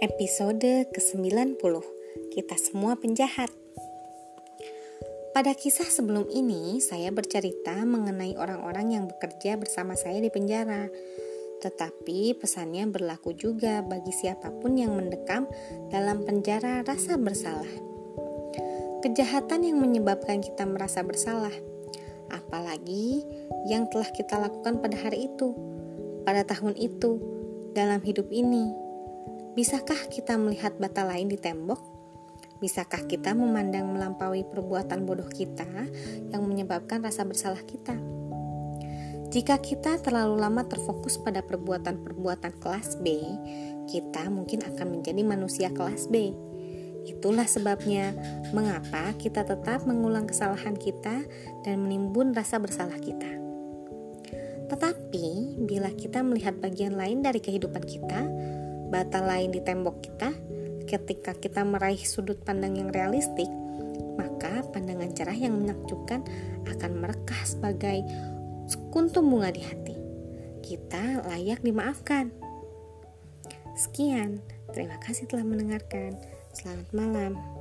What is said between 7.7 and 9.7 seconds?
mengenai orang-orang yang bekerja